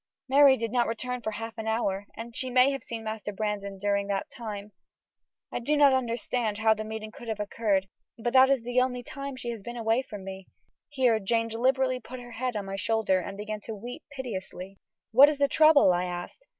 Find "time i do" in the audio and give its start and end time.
4.35-5.77